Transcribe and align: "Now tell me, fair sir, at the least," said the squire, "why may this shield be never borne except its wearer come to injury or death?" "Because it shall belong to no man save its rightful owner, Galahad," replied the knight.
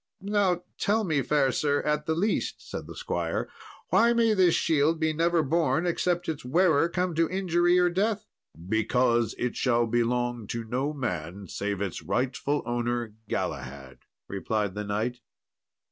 "Now 0.23 0.63
tell 0.79 1.03
me, 1.03 1.21
fair 1.21 1.51
sir, 1.51 1.81
at 1.83 2.07
the 2.07 2.15
least," 2.15 2.67
said 2.67 2.87
the 2.87 2.95
squire, 2.95 3.47
"why 3.89 4.13
may 4.13 4.33
this 4.33 4.55
shield 4.55 4.99
be 4.99 5.13
never 5.13 5.43
borne 5.43 5.85
except 5.85 6.27
its 6.27 6.43
wearer 6.43 6.89
come 6.89 7.13
to 7.13 7.29
injury 7.29 7.77
or 7.77 7.87
death?" 7.87 8.25
"Because 8.67 9.35
it 9.37 9.55
shall 9.55 9.85
belong 9.85 10.47
to 10.47 10.63
no 10.63 10.91
man 10.91 11.47
save 11.47 11.81
its 11.81 12.01
rightful 12.01 12.63
owner, 12.65 13.13
Galahad," 13.29 13.99
replied 14.27 14.73
the 14.73 14.83
knight. 14.85 15.19